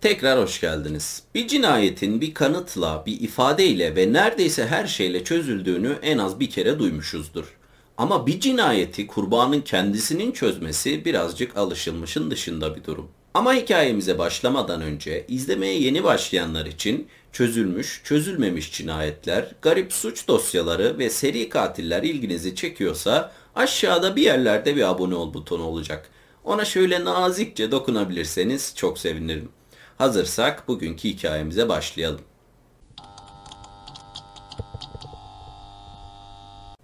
Tekrar 0.00 0.42
hoş 0.42 0.60
geldiniz. 0.60 1.22
Bir 1.34 1.48
cinayetin 1.48 2.20
bir 2.20 2.34
kanıtla, 2.34 3.02
bir 3.06 3.20
ifadeyle 3.20 3.96
ve 3.96 4.12
neredeyse 4.12 4.66
her 4.66 4.86
şeyle 4.86 5.24
çözüldüğünü 5.24 5.98
en 6.02 6.18
az 6.18 6.40
bir 6.40 6.50
kere 6.50 6.78
duymuşuzdur. 6.78 7.56
Ama 7.98 8.26
bir 8.26 8.40
cinayeti 8.40 9.06
kurbanın 9.06 9.60
kendisinin 9.60 10.32
çözmesi 10.32 11.04
birazcık 11.04 11.56
alışılmışın 11.56 12.30
dışında 12.30 12.76
bir 12.76 12.84
durum. 12.84 13.08
Ama 13.34 13.54
hikayemize 13.54 14.18
başlamadan 14.18 14.80
önce 14.80 15.24
izlemeye 15.28 15.80
yeni 15.80 16.04
başlayanlar 16.04 16.66
için 16.66 17.08
çözülmüş, 17.32 18.00
çözülmemiş 18.04 18.72
cinayetler, 18.72 19.54
garip 19.62 19.92
suç 19.92 20.28
dosyaları 20.28 20.98
ve 20.98 21.10
seri 21.10 21.48
katiller 21.48 22.02
ilginizi 22.02 22.54
çekiyorsa 22.54 23.32
aşağıda 23.54 24.16
bir 24.16 24.22
yerlerde 24.22 24.76
bir 24.76 24.90
abone 24.90 25.14
ol 25.14 25.34
butonu 25.34 25.62
olacak. 25.62 26.10
Ona 26.44 26.64
şöyle 26.64 27.04
nazikçe 27.04 27.70
dokunabilirseniz 27.70 28.72
çok 28.76 28.98
sevinirim. 28.98 29.48
Hazırsak 30.00 30.68
bugünkü 30.68 31.08
hikayemize 31.08 31.68
başlayalım. 31.68 32.20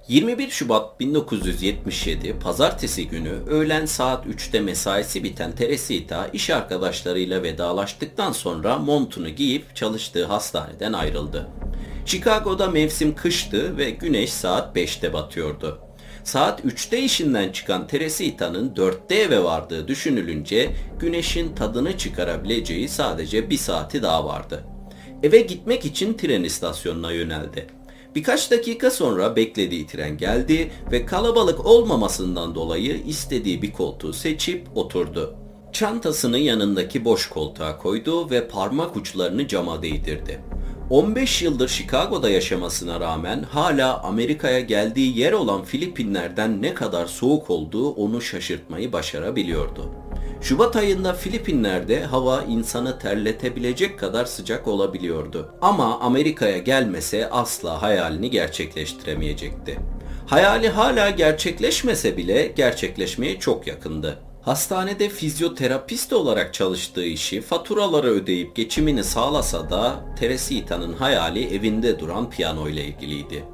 21 0.08 0.50
Şubat 0.50 1.00
1977 1.00 2.38
Pazartesi 2.38 3.08
günü 3.08 3.30
öğlen 3.30 3.86
saat 3.86 4.26
3'te 4.26 4.60
mesaisi 4.60 5.24
biten 5.24 5.52
Teresita 5.52 6.28
iş 6.32 6.50
arkadaşlarıyla 6.50 7.42
vedalaştıktan 7.42 8.32
sonra 8.32 8.78
montunu 8.78 9.28
giyip 9.28 9.76
çalıştığı 9.76 10.24
hastaneden 10.24 10.92
ayrıldı. 10.92 11.48
Chicago'da 12.06 12.70
mevsim 12.70 13.14
kıştı 13.14 13.76
ve 13.76 13.90
güneş 13.90 14.32
saat 14.32 14.76
5'te 14.76 15.12
batıyordu. 15.12 15.85
Saat 16.26 16.64
3'te 16.64 16.98
işinden 17.02 17.52
çıkan 17.52 17.86
Teresita'nın 17.86 18.74
4'te 18.74 19.14
eve 19.14 19.44
vardığı 19.44 19.88
düşünülünce 19.88 20.72
güneşin 21.00 21.54
tadını 21.54 21.98
çıkarabileceği 21.98 22.88
sadece 22.88 23.50
bir 23.50 23.56
saati 23.56 24.02
daha 24.02 24.24
vardı. 24.24 24.64
Eve 25.22 25.40
gitmek 25.40 25.84
için 25.84 26.14
tren 26.14 26.42
istasyonuna 26.42 27.12
yöneldi. 27.12 27.66
Birkaç 28.14 28.50
dakika 28.50 28.90
sonra 28.90 29.36
beklediği 29.36 29.86
tren 29.86 30.18
geldi 30.18 30.70
ve 30.92 31.06
kalabalık 31.06 31.66
olmamasından 31.66 32.54
dolayı 32.54 33.02
istediği 33.06 33.62
bir 33.62 33.72
koltuğu 33.72 34.12
seçip 34.12 34.66
oturdu. 34.74 35.36
Çantasını 35.72 36.38
yanındaki 36.38 37.04
boş 37.04 37.28
koltuğa 37.28 37.78
koydu 37.78 38.30
ve 38.30 38.48
parmak 38.48 38.96
uçlarını 38.96 39.48
cama 39.48 39.82
değdirdi. 39.82 40.40
15 40.90 41.42
yıldır 41.42 41.68
Chicago'da 41.68 42.30
yaşamasına 42.30 43.00
rağmen 43.00 43.42
hala 43.42 44.02
Amerika'ya 44.02 44.60
geldiği 44.60 45.18
yer 45.18 45.32
olan 45.32 45.64
Filipinler'den 45.64 46.62
ne 46.62 46.74
kadar 46.74 47.06
soğuk 47.06 47.50
olduğu 47.50 47.90
onu 47.90 48.20
şaşırtmayı 48.20 48.92
başarabiliyordu. 48.92 49.90
Şubat 50.40 50.76
ayında 50.76 51.14
Filipinler'de 51.14 52.04
hava 52.04 52.42
insanı 52.42 52.98
terletebilecek 52.98 53.98
kadar 53.98 54.24
sıcak 54.24 54.68
olabiliyordu. 54.68 55.54
Ama 55.62 56.00
Amerika'ya 56.00 56.58
gelmese 56.58 57.30
asla 57.30 57.82
hayalini 57.82 58.30
gerçekleştiremeyecekti. 58.30 59.78
Hayali 60.26 60.68
hala 60.68 61.10
gerçekleşmese 61.10 62.16
bile 62.16 62.52
gerçekleşmeye 62.56 63.38
çok 63.38 63.66
yakındı. 63.66 64.18
Hastanede 64.46 65.08
fizyoterapist 65.08 66.12
olarak 66.12 66.54
çalıştığı 66.54 67.04
işi 67.04 67.40
faturaları 67.40 68.06
ödeyip 68.10 68.56
geçimini 68.56 69.04
sağlasa 69.04 69.70
da 69.70 70.04
Teresita'nın 70.18 70.92
hayali 70.92 71.54
evinde 71.54 72.00
duran 72.00 72.30
piyano 72.30 72.68
ile 72.68 72.84
ilgiliydi. 72.84 73.44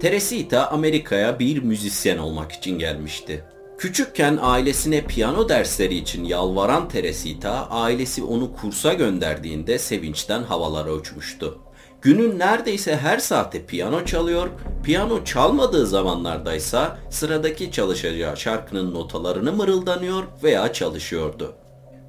Teresita 0.00 0.70
Amerika'ya 0.70 1.38
bir 1.38 1.62
müzisyen 1.62 2.18
olmak 2.18 2.52
için 2.52 2.78
gelmişti. 2.78 3.44
Küçükken 3.78 4.38
ailesine 4.42 5.04
piyano 5.04 5.48
dersleri 5.48 5.94
için 5.94 6.24
yalvaran 6.24 6.88
Teresita, 6.88 7.70
ailesi 7.70 8.22
onu 8.22 8.52
kursa 8.52 8.92
gönderdiğinde 8.92 9.78
sevinçten 9.78 10.42
havalara 10.42 10.92
uçmuştu. 10.92 11.58
Günün 12.02 12.38
neredeyse 12.38 12.96
her 12.96 13.18
saate 13.18 13.66
piyano 13.66 14.04
çalıyor, 14.04 14.48
piyano 14.82 15.24
çalmadığı 15.24 15.86
zamanlardaysa 15.86 16.98
sıradaki 17.10 17.72
çalışacağı 17.72 18.36
şarkının 18.36 18.94
notalarını 18.94 19.52
mırıldanıyor 19.52 20.24
veya 20.42 20.72
çalışıyordu. 20.72 21.54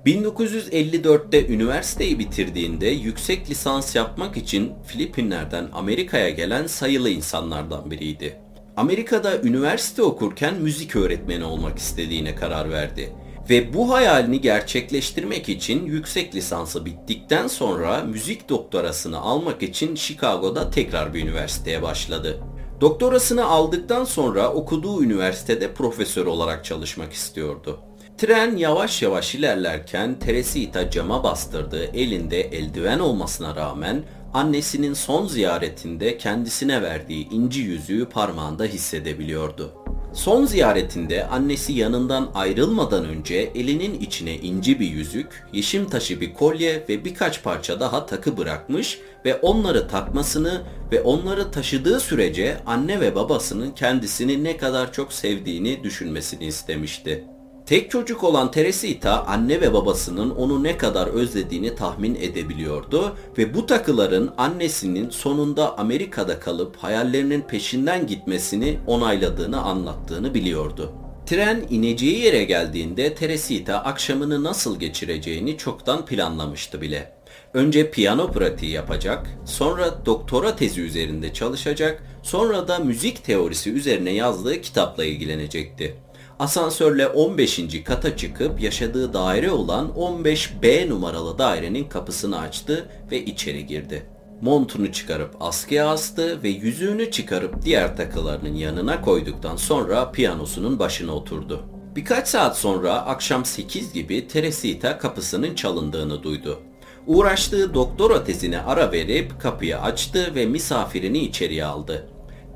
1954'te 0.05 1.47
üniversiteyi 1.47 2.19
bitirdiğinde 2.19 2.87
yüksek 2.87 3.49
lisans 3.49 3.95
yapmak 3.95 4.37
için 4.37 4.73
Filipinler'den 4.85 5.69
Amerika'ya 5.73 6.29
gelen 6.29 6.67
sayılı 6.67 7.09
insanlardan 7.09 7.91
biriydi. 7.91 8.39
Amerika'da 8.77 9.41
üniversite 9.41 10.01
okurken 10.03 10.55
müzik 10.55 10.95
öğretmeni 10.95 11.43
olmak 11.43 11.77
istediğine 11.77 12.35
karar 12.35 12.71
verdi 12.71 13.13
ve 13.51 13.73
bu 13.73 13.93
hayalini 13.93 14.41
gerçekleştirmek 14.41 15.49
için 15.49 15.85
yüksek 15.85 16.35
lisansı 16.35 16.85
bittikten 16.85 17.47
sonra 17.47 18.03
müzik 18.03 18.49
doktorasını 18.49 19.19
almak 19.19 19.63
için 19.63 19.95
Chicago'da 19.95 20.69
tekrar 20.69 21.13
bir 21.13 21.23
üniversiteye 21.23 21.81
başladı. 21.81 22.43
Doktorasını 22.81 23.45
aldıktan 23.45 24.03
sonra 24.03 24.53
okuduğu 24.53 25.03
üniversitede 25.03 25.73
profesör 25.73 26.25
olarak 26.25 26.65
çalışmak 26.65 27.13
istiyordu. 27.13 27.79
Tren 28.17 28.57
yavaş 28.57 29.01
yavaş 29.01 29.35
ilerlerken 29.35 30.19
Teresita 30.19 30.89
cama 30.89 31.23
bastırdığı 31.23 31.85
elinde 31.85 32.41
eldiven 32.41 32.99
olmasına 32.99 33.55
rağmen 33.55 34.03
annesinin 34.33 34.93
son 34.93 35.27
ziyaretinde 35.27 36.17
kendisine 36.17 36.81
verdiği 36.81 37.29
inci 37.29 37.61
yüzüğü 37.61 38.09
parmağında 38.09 38.63
hissedebiliyordu. 38.63 39.80
Son 40.13 40.45
ziyaretinde 40.45 41.27
annesi 41.27 41.73
yanından 41.73 42.31
ayrılmadan 42.33 43.05
önce 43.05 43.35
elinin 43.35 43.99
içine 43.99 44.35
inci 44.35 44.79
bir 44.79 44.87
yüzük, 44.87 45.47
yeşim 45.53 45.89
taşı 45.89 46.21
bir 46.21 46.33
kolye 46.33 46.83
ve 46.89 47.05
birkaç 47.05 47.43
parça 47.43 47.79
daha 47.79 48.05
takı 48.05 48.37
bırakmış 48.37 48.99
ve 49.25 49.35
onları 49.35 49.87
takmasını 49.87 50.61
ve 50.91 51.01
onları 51.01 51.51
taşıdığı 51.51 51.99
sürece 51.99 52.57
anne 52.65 53.01
ve 53.01 53.15
babasının 53.15 53.71
kendisini 53.71 54.43
ne 54.43 54.57
kadar 54.57 54.93
çok 54.93 55.13
sevdiğini 55.13 55.83
düşünmesini 55.83 56.45
istemişti. 56.45 57.23
Tek 57.65 57.91
çocuk 57.91 58.23
olan 58.23 58.51
Teresita 58.51 59.25
anne 59.25 59.61
ve 59.61 59.73
babasının 59.73 60.29
onu 60.29 60.63
ne 60.63 60.77
kadar 60.77 61.07
özlediğini 61.07 61.75
tahmin 61.75 62.15
edebiliyordu 62.15 63.15
ve 63.37 63.53
bu 63.53 63.65
takıların 63.65 64.31
annesinin 64.37 65.09
sonunda 65.09 65.77
Amerika'da 65.77 66.39
kalıp 66.39 66.77
hayallerinin 66.77 67.41
peşinden 67.41 68.07
gitmesini 68.07 68.77
onayladığını 68.87 69.61
anlattığını 69.61 70.33
biliyordu. 70.33 70.91
Tren 71.25 71.63
ineceği 71.69 72.19
yere 72.19 72.43
geldiğinde 72.43 73.15
Teresita 73.15 73.83
akşamını 73.83 74.43
nasıl 74.43 74.79
geçireceğini 74.79 75.57
çoktan 75.57 76.05
planlamıştı 76.05 76.81
bile. 76.81 77.11
Önce 77.53 77.91
piyano 77.91 78.31
pratiği 78.31 78.71
yapacak, 78.71 79.27
sonra 79.45 80.05
doktora 80.05 80.55
tezi 80.55 80.81
üzerinde 80.81 81.33
çalışacak, 81.33 82.03
sonra 82.23 82.67
da 82.67 82.79
müzik 82.79 83.23
teorisi 83.23 83.71
üzerine 83.71 84.11
yazdığı 84.11 84.61
kitapla 84.61 85.05
ilgilenecekti. 85.05 85.95
Asansörle 86.41 87.07
15. 87.07 87.83
kata 87.83 88.17
çıkıp 88.17 88.61
yaşadığı 88.61 89.13
daire 89.13 89.51
olan 89.51 89.89
15B 89.89 90.89
numaralı 90.89 91.37
dairenin 91.37 91.83
kapısını 91.89 92.39
açtı 92.39 92.89
ve 93.11 93.25
içeri 93.25 93.65
girdi. 93.65 94.05
Montunu 94.41 94.91
çıkarıp 94.91 95.35
askıya 95.39 95.89
astı 95.89 96.43
ve 96.43 96.49
yüzüğünü 96.49 97.11
çıkarıp 97.11 97.65
diğer 97.65 97.97
takılarının 97.97 98.55
yanına 98.55 99.01
koyduktan 99.01 99.55
sonra 99.55 100.11
piyanosunun 100.11 100.79
başına 100.79 101.15
oturdu. 101.15 101.65
Birkaç 101.95 102.27
saat 102.27 102.57
sonra 102.57 102.93
akşam 102.93 103.45
8 103.45 103.93
gibi 103.93 104.27
Teresita 104.27 104.97
kapısının 104.97 105.55
çalındığını 105.55 106.23
duydu. 106.23 106.59
Uğraştığı 107.07 107.73
doktora 107.73 108.23
tezine 108.23 108.61
ara 108.61 108.91
verip 108.91 109.41
kapıyı 109.41 109.79
açtı 109.79 110.35
ve 110.35 110.45
misafirini 110.45 111.19
içeriye 111.19 111.65
aldı. 111.65 112.07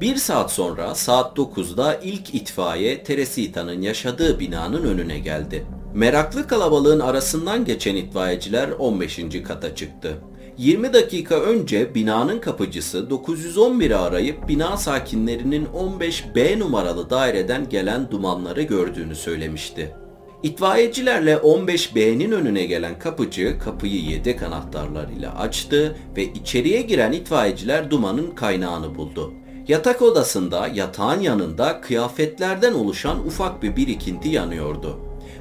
Bir 0.02 0.16
saat 0.16 0.52
sonra 0.52 0.96
saat 0.96 1.38
9'da 1.38 2.00
ilk 2.04 2.36
itfaiye 2.36 3.04
Teresita'nın 3.04 3.82
yaşadığı 3.82 4.40
binanın 4.40 4.84
önüne 4.84 5.20
geldi. 5.20 5.66
Meraklı 5.94 6.48
kalabalığın 6.48 7.00
arasından 7.00 7.66
geçen 7.66 7.96
itfaiyeciler 7.96 8.70
15. 8.70 9.20
kata 9.48 9.76
çıktı. 9.76 10.18
20 10.58 10.94
dakika 10.94 11.36
önce 11.36 11.96
binanın 11.96 12.40
kapıcısı 12.40 12.97
911'i 13.09 13.96
arayıp 13.96 14.47
bina 14.47 14.78
sakinlerinin 14.78 15.66
15B 15.66 16.59
numaralı 16.59 17.09
daireden 17.09 17.70
gelen 17.70 18.12
dumanları 18.12 18.62
gördüğünü 18.62 19.16
söylemişti. 19.16 19.96
İtfaiyecilerle 20.44 21.34
15B'nin 21.34 22.32
önüne 22.32 22.66
gelen 22.66 23.00
kapıcı 23.00 23.59
kapıyı 23.59 24.02
yedek 24.02 24.44
anahtarlarıyla 24.44 25.36
açtı 25.40 25.96
ve 26.18 26.24
içeriye 26.24 26.82
giren 26.82 27.12
itfaiyeciler 27.12 27.91
dumanın 27.91 28.32
kaynağını 28.32 28.96
buldu. 28.96 29.34
Yatak 29.67 30.02
odasında 30.02 30.67
yatağın 30.67 31.22
yanında 31.22 31.82
kıyafetlerden 31.82 32.73
oluşan 32.73 33.28
ufak 33.28 33.64
bir 33.64 33.76
birikinti 33.76 34.29
yanıyordu. 34.29 35.00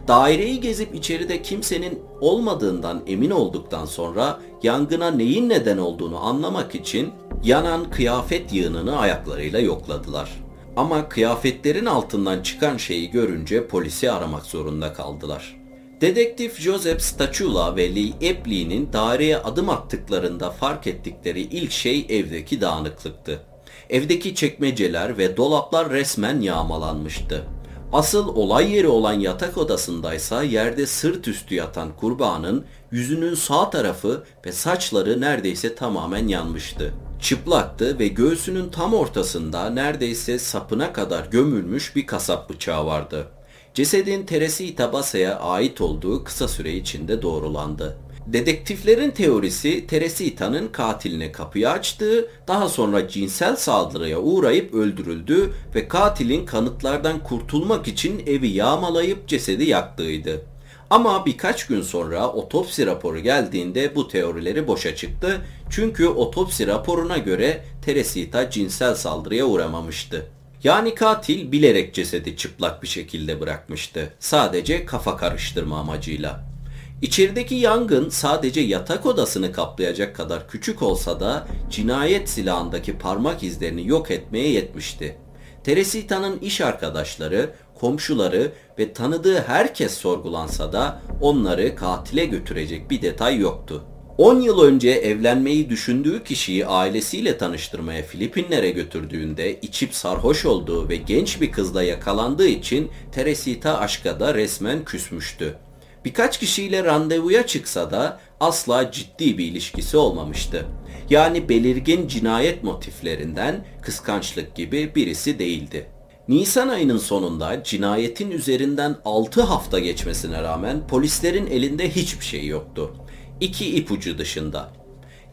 Daireyi 0.09 0.61
gezip 0.61 0.95
içeride 0.95 1.43
kimsenin 1.43 2.03
olmadığından 2.21 3.03
emin 3.07 3.31
olduktan 3.31 3.85
sonra 3.85 4.41
yangına 4.63 5.11
neyin 5.11 5.49
neden 5.49 5.79
olduğunu 5.79 6.19
anlamak 6.27 6.75
için 6.75 7.11
yanan 7.45 7.91
kıyafet 7.91 8.53
yığınını 8.53 8.99
ayaklarıyla 8.99 9.61
yokladılar. 9.61 10.31
Ama 10.77 11.09
kıyafetlerin 11.09 11.87
altından 11.87 12.43
çıkan 12.43 12.77
şeyi 12.77 13.11
görünce 13.11 13.67
polisi 13.67 14.11
aramak 14.11 14.47
zorunda 14.47 14.93
kaldılar. 14.93 15.57
Dedektif 16.01 16.61
Joseph 16.61 17.01
Stachula 17.01 17.77
ve 17.77 17.95
Lee 17.95 18.29
Epley'nin 18.29 18.93
daireye 18.93 19.39
adım 19.39 19.69
attıklarında 19.69 20.51
fark 20.51 20.87
ettikleri 20.87 21.41
ilk 21.41 21.73
şey 21.73 22.07
evdeki 22.09 22.61
dağınıklıktı. 22.61 23.54
Evdeki 23.95 24.35
çekmeceler 24.35 25.19
ve 25.19 25.37
dolaplar 25.37 25.91
resmen 25.91 26.41
yağmalanmıştı. 26.41 27.45
Asıl 27.93 28.29
olay 28.29 28.73
yeri 28.73 28.89
olan 28.89 29.13
yatak 29.13 29.59
odasındaysa 29.59 30.43
yerde 30.43 30.87
sırt 30.87 31.29
üstü 31.29 31.55
yatan 31.55 31.97
kurbanın 31.97 32.65
yüzünün 32.91 33.35
sağ 33.35 33.71
tarafı 33.71 34.25
ve 34.47 34.53
saçları 34.53 35.21
neredeyse 35.21 35.75
tamamen 35.75 36.29
yanmıştı. 36.29 36.95
Çıplaktı 37.21 37.99
ve 37.99 38.09
göğsünün 38.09 38.69
tam 38.69 38.95
ortasında 38.95 39.71
neredeyse 39.71 40.39
sapına 40.39 40.93
kadar 40.93 41.27
gömülmüş 41.27 41.97
bir 41.97 42.07
kasap 42.07 42.51
bıçağı 42.51 42.87
vardı. 42.87 43.27
Cesedin 43.75 44.27
Teresi 44.27 44.79
Basa'ya 44.79 45.39
ait 45.39 45.81
olduğu 45.81 46.25
kısa 46.25 46.49
süre 46.49 46.73
içinde 46.73 47.23
doğrulandı. 47.23 47.97
Dedektiflerin 48.27 49.11
teorisi 49.11 49.87
Teresita'nın 49.87 50.69
katiline 50.69 51.33
kapıyı 51.33 51.71
açtığı, 51.71 52.29
daha 52.49 52.69
sonra 52.69 53.09
cinsel 53.09 53.57
saldırıya 53.57 54.21
uğrayıp 54.21 54.75
öldürüldü 54.75 55.53
ve 55.75 55.89
katilin 55.89 56.47
kanıtlardan 56.47 57.23
kurtulmak 57.23 57.89
için 57.89 58.23
evi 58.27 58.49
yağmalayıp 58.49 59.29
cesedi 59.29 59.65
yaktığıydı. 59.65 60.43
Ama 60.91 61.27
birkaç 61.27 61.67
gün 61.67 61.83
sonra 61.83 62.29
otopsi 62.29 62.87
raporu 62.87 63.19
geldiğinde 63.19 63.95
bu 63.95 64.09
teorileri 64.09 64.67
boşa 64.67 64.97
çıktı. 64.97 65.41
Çünkü 65.71 66.09
otopsi 66.09 66.67
raporuna 66.67 67.19
göre 67.19 67.65
Teresita 67.85 68.51
cinsel 68.51 68.95
saldırıya 68.95 69.45
uğramamıştı. 69.45 70.27
Yani 70.63 70.95
katil 70.95 71.53
bilerek 71.53 71.95
cesedi 71.95 72.37
çıplak 72.37 72.83
bir 72.83 72.89
şekilde 72.89 73.41
bırakmıştı. 73.41 74.13
Sadece 74.19 74.85
kafa 74.85 75.17
karıştırma 75.17 75.79
amacıyla. 75.79 76.54
İçerideki 77.03 77.55
yangın 77.55 78.09
sadece 78.09 78.61
yatak 78.61 79.07
odasını 79.07 79.53
kaplayacak 79.53 80.17
kadar 80.17 80.49
küçük 80.49 80.83
olsa 80.83 81.21
da 81.21 81.47
cinayet 81.71 82.29
silahındaki 82.29 82.99
parmak 82.99 83.43
izlerini 83.43 83.89
yok 83.89 84.11
etmeye 84.11 84.49
yetmişti. 84.49 85.17
Teresita'nın 85.65 86.39
iş 86.39 86.61
arkadaşları, 86.61 87.51
komşuları 87.75 88.53
ve 88.79 88.93
tanıdığı 88.93 89.41
herkes 89.41 89.95
sorgulansa 89.95 90.73
da 90.73 91.03
onları 91.21 91.77
katile 91.77 92.25
götürecek 92.25 92.91
bir 92.91 93.03
detay 93.03 93.39
yoktu. 93.39 93.85
10 94.19 94.41
yıl 94.41 94.63
önce 94.63 94.91
evlenmeyi 94.91 95.71
düşündüğü 95.71 96.25
kişiyi 96.25 96.67
ailesiyle 96.67 97.39
tanıştırmaya 97.39 98.03
Filipinlere 98.03 98.71
götürdüğünde 98.71 99.61
içip 99.61 99.95
sarhoş 99.95 100.45
olduğu 100.45 100.89
ve 100.89 100.97
genç 100.97 101.41
bir 101.41 101.53
kızla 101.53 101.83
yakalandığı 101.83 102.49
için 102.49 102.91
Teresita 103.13 103.79
aşka 103.79 104.21
da 104.21 104.35
resmen 104.35 104.85
küsmüştü. 104.85 105.59
Birkaç 106.05 106.41
kişiyle 106.41 106.85
randevuya 106.85 107.47
çıksa 107.47 107.91
da 107.91 108.21
asla 108.41 108.93
ciddi 108.93 109.39
bir 109.39 109.45
ilişkisi 109.45 109.97
olmamıştı. 109.97 110.67
Yani 111.11 111.49
belirgin 111.49 112.09
cinayet 112.09 112.65
motiflerinden 112.65 113.67
kıskançlık 113.83 114.55
gibi 114.55 114.95
birisi 114.95 115.39
değildi. 115.39 115.87
Nisan 116.29 116.69
ayının 116.69 116.99
sonunda 116.99 117.63
cinayetin 117.65 118.31
üzerinden 118.31 118.97
6 119.05 119.43
hafta 119.43 119.79
geçmesine 119.79 120.43
rağmen 120.43 120.87
polislerin 120.87 121.47
elinde 121.47 121.91
hiçbir 121.91 122.25
şey 122.25 122.47
yoktu. 122.47 122.97
İki 123.41 123.77
ipucu 123.77 124.19
dışında. 124.19 124.73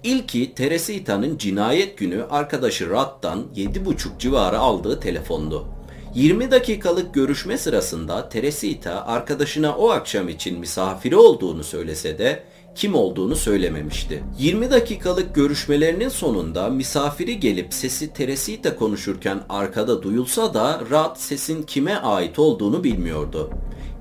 İlki 0.03 0.55
Teresita'nın 0.55 1.37
cinayet 1.37 1.97
günü 1.97 2.23
arkadaşı 2.29 2.89
Rad'dan 2.89 3.45
7.30 3.55 4.19
civarı 4.19 4.59
aldığı 4.59 4.99
telefondu. 4.99 5.67
20 6.15 6.51
dakikalık 6.51 7.13
görüşme 7.13 7.57
sırasında 7.57 8.29
Teresita 8.29 9.05
arkadaşına 9.05 9.75
o 9.77 9.89
akşam 9.89 10.29
için 10.29 10.59
misafiri 10.59 11.15
olduğunu 11.15 11.63
söylese 11.63 12.17
de 12.17 12.43
kim 12.75 12.95
olduğunu 12.95 13.35
söylememişti. 13.35 14.23
20 14.39 14.71
dakikalık 14.71 15.35
görüşmelerinin 15.35 16.09
sonunda 16.09 16.69
misafiri 16.69 17.39
gelip 17.39 17.73
sesi 17.73 18.13
Teresita 18.13 18.75
konuşurken 18.75 19.39
arkada 19.49 20.03
duyulsa 20.03 20.53
da 20.53 20.81
Rad 20.91 21.15
sesin 21.15 21.63
kime 21.63 21.95
ait 21.95 22.39
olduğunu 22.39 22.83
bilmiyordu. 22.83 23.49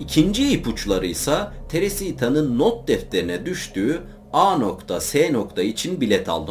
İkinci 0.01 0.53
ipuçları 0.53 1.07
ise 1.07 1.37
Teresita'nın 1.69 2.59
not 2.59 2.89
defterine 2.89 3.47
düştüğü 3.47 4.01
A 4.33 4.57
nokta 4.57 5.01
S 5.01 5.33
nokta 5.33 5.63
için 5.63 6.01
bilet 6.01 6.29
al. 6.29 6.47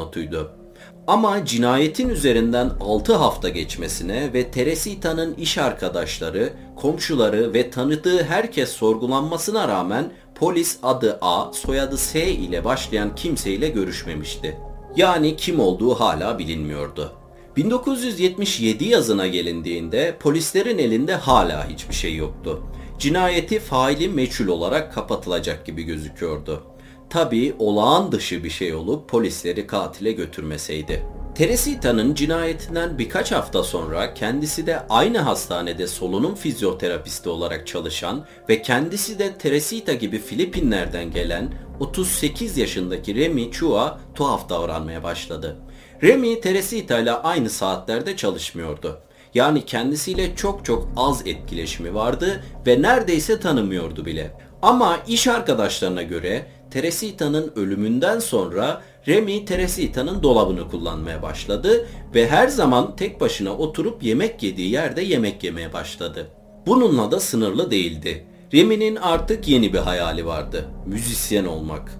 Ama 1.10 1.46
cinayetin 1.46 2.10
üzerinden 2.10 2.72
6 2.80 3.16
hafta 3.16 3.50
geçmesine 3.50 4.34
ve 4.34 4.52
Teresita'nın 4.52 5.34
iş 5.34 5.58
arkadaşları, 5.58 6.54
komşuları 6.76 7.54
ve 7.54 7.70
tanıdığı 7.70 8.24
herkes 8.24 8.72
sorgulanmasına 8.72 9.68
rağmen 9.68 10.12
polis 10.36 10.78
adı 10.84 11.18
A, 11.22 11.54
soyadı 11.54 11.98
S 11.98 12.32
ile 12.32 12.66
başlayan 12.66 13.16
kimseyle 13.16 13.70
görüşmemişti. 13.70 14.58
Yani 14.96 15.36
kim 15.36 15.60
olduğu 15.60 15.96
hala 15.96 16.40
bilinmiyordu. 16.40 17.14
1977 17.56 18.86
yazına 18.86 19.28
gelindiğinde 19.28 20.18
polislerin 20.20 20.78
elinde 20.78 21.16
hala 21.16 21.70
hiçbir 21.70 21.96
şey 21.96 22.16
yoktu. 22.16 22.64
Cinayeti 23.00 23.60
faili 23.60 24.10
meçhul 24.10 24.48
olarak 24.48 24.94
kapatılacak 24.94 25.66
gibi 25.66 25.84
gözüküyordu. 25.84 26.64
Tabii 27.10 27.56
olağan 27.60 28.12
dışı 28.12 28.44
bir 28.44 28.50
şey 28.50 28.74
olup 28.74 29.10
polisleri 29.10 29.68
katile 29.68 30.12
götürmeseydi. 30.12 31.06
Teresita'nın 31.36 32.16
cinayetinden 32.16 32.98
birkaç 32.98 33.32
hafta 33.32 33.64
sonra 33.64 34.14
kendisi 34.14 34.68
de 34.68 34.80
aynı 34.90 35.18
hastanede 35.20 35.88
solunum 35.88 36.36
fizyoterapisti 36.36 37.30
olarak 37.30 37.68
çalışan 37.68 38.26
ve 38.50 38.62
kendisi 38.62 39.20
de 39.20 39.38
Teresita 39.38 39.94
gibi 39.94 40.20
Filipinler'den 40.20 41.12
gelen 41.12 41.54
38 41.80 42.58
yaşındaki 42.58 43.16
Remy 43.16 43.52
Chua 43.52 44.00
tuhaf 44.16 44.50
davranmaya 44.50 45.04
başladı. 45.04 45.58
Remy 46.04 46.42
Teresita 46.42 47.00
ile 47.00 47.12
aynı 47.12 47.50
saatlerde 47.50 48.18
çalışmıyordu. 48.18 49.00
Yani 49.34 49.66
kendisiyle 49.66 50.36
çok 50.36 50.66
çok 50.66 50.88
az 50.96 51.28
etkileşimi 51.28 51.94
vardı 51.94 52.44
ve 52.68 52.82
neredeyse 52.82 53.40
tanımıyordu 53.40 54.06
bile. 54.06 54.32
Ama 54.62 54.98
iş 55.08 55.28
arkadaşlarına 55.28 56.02
göre 56.04 56.46
Teresita'nın 56.72 57.52
ölümünden 57.56 58.20
sonra 58.20 58.82
Remy 59.08 59.46
Teresita'nın 59.46 60.24
dolabını 60.24 60.70
kullanmaya 60.70 61.22
başladı 61.22 61.88
ve 62.16 62.28
her 62.28 62.48
zaman 62.48 62.96
tek 62.96 63.22
başına 63.22 63.58
oturup 63.58 64.04
yemek 64.04 64.44
yediği 64.44 64.72
yerde 64.72 65.02
yemek 65.02 65.44
yemeye 65.44 65.74
başladı. 65.74 66.28
Bununla 66.68 67.12
da 67.12 67.20
sınırlı 67.20 67.72
değildi. 67.72 68.26
Remy'nin 68.54 68.96
artık 68.96 69.48
yeni 69.48 69.74
bir 69.74 69.80
hayali 69.80 70.26
vardı. 70.26 70.66
Müzisyen 70.86 71.46
olmak. 71.46 71.92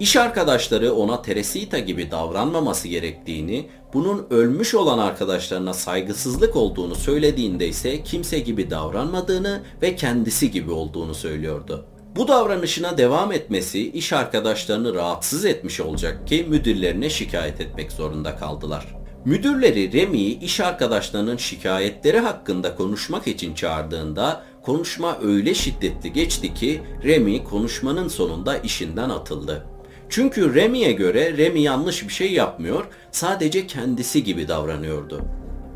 İş 0.00 0.16
arkadaşları 0.16 0.94
ona 0.94 1.22
Teresita 1.22 1.78
gibi 1.78 2.10
davranmaması 2.10 2.88
gerektiğini, 2.88 3.68
bunun 3.94 4.26
ölmüş 4.30 4.74
olan 4.74 4.98
arkadaşlarına 4.98 5.74
saygısızlık 5.74 6.56
olduğunu 6.56 6.94
söylediğinde 6.94 7.68
ise 7.68 8.02
kimse 8.02 8.38
gibi 8.38 8.70
davranmadığını 8.70 9.62
ve 9.82 9.96
kendisi 9.96 10.50
gibi 10.50 10.70
olduğunu 10.70 11.14
söylüyordu. 11.14 11.86
Bu 12.16 12.28
davranışına 12.28 12.98
devam 12.98 13.32
etmesi 13.32 13.90
iş 13.90 14.12
arkadaşlarını 14.12 14.94
rahatsız 14.94 15.44
etmiş 15.44 15.80
olacak 15.80 16.28
ki 16.28 16.46
müdürlerine 16.48 17.10
şikayet 17.10 17.60
etmek 17.60 17.92
zorunda 17.92 18.36
kaldılar. 18.36 18.96
Müdürleri 19.24 19.92
Remy'yi 19.92 20.40
iş 20.40 20.60
arkadaşlarının 20.60 21.36
şikayetleri 21.36 22.18
hakkında 22.18 22.76
konuşmak 22.76 23.26
için 23.26 23.54
çağırdığında 23.54 24.44
konuşma 24.62 25.18
öyle 25.22 25.54
şiddetli 25.54 26.12
geçti 26.12 26.54
ki 26.54 26.80
Remy 27.04 27.44
konuşmanın 27.44 28.08
sonunda 28.08 28.58
işinden 28.58 29.10
atıldı. 29.10 29.66
Çünkü 30.08 30.54
Remy'e 30.54 30.92
göre 30.92 31.36
Remy 31.36 31.62
yanlış 31.62 32.08
bir 32.08 32.12
şey 32.12 32.32
yapmıyor, 32.32 32.84
sadece 33.10 33.66
kendisi 33.66 34.24
gibi 34.24 34.48
davranıyordu. 34.48 35.20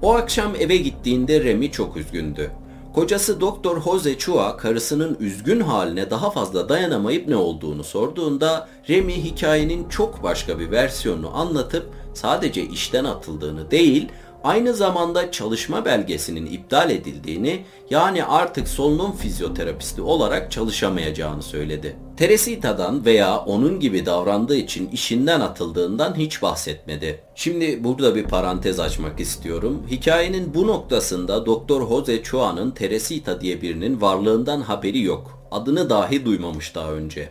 O 0.02 0.14
akşam 0.14 0.54
eve 0.60 0.76
gittiğinde 0.76 1.44
Remy 1.44 1.70
çok 1.70 1.96
üzgündü. 1.96 2.50
Kocası 2.98 3.40
Doktor 3.40 3.82
Jose 3.82 4.18
Chua 4.18 4.56
karısının 4.56 5.16
üzgün 5.20 5.60
haline 5.60 6.10
daha 6.10 6.30
fazla 6.30 6.68
dayanamayıp 6.68 7.28
ne 7.28 7.36
olduğunu 7.36 7.84
sorduğunda 7.84 8.68
Remy 8.88 9.14
hikayenin 9.14 9.88
çok 9.88 10.22
başka 10.22 10.58
bir 10.58 10.70
versiyonunu 10.70 11.36
anlatıp 11.36 11.86
sadece 12.14 12.62
işten 12.62 13.04
atıldığını 13.04 13.70
değil 13.70 14.08
aynı 14.44 14.74
zamanda 14.74 15.32
çalışma 15.32 15.84
belgesinin 15.84 16.46
iptal 16.46 16.90
edildiğini 16.90 17.64
yani 17.90 18.24
artık 18.24 18.68
solunum 18.68 19.12
fizyoterapisti 19.12 20.02
olarak 20.02 20.52
çalışamayacağını 20.52 21.42
söyledi. 21.42 21.96
Teresita'dan 22.16 23.04
veya 23.04 23.38
onun 23.38 23.80
gibi 23.80 24.06
davrandığı 24.06 24.56
için 24.56 24.88
işinden 24.88 25.40
atıldığından 25.40 26.14
hiç 26.16 26.42
bahsetmedi. 26.42 27.20
Şimdi 27.34 27.84
burada 27.84 28.14
bir 28.14 28.24
parantez 28.24 28.80
açmak 28.80 29.20
istiyorum. 29.20 29.82
Hikayenin 29.90 30.54
bu 30.54 30.66
noktasında 30.66 31.46
Doktor 31.46 31.88
Jose 31.88 32.22
Chua'nın 32.22 32.70
Teresita 32.70 33.40
diye 33.40 33.62
birinin 33.62 34.00
varlığından 34.00 34.60
haberi 34.60 35.02
yok. 35.02 35.38
Adını 35.50 35.90
dahi 35.90 36.24
duymamış 36.24 36.74
daha 36.74 36.92
önce. 36.92 37.28